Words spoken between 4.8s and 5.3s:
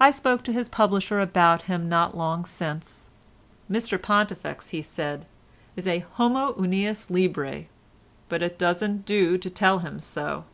said,